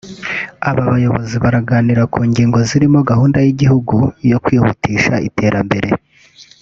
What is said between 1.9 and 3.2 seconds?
ku ngingo zirimo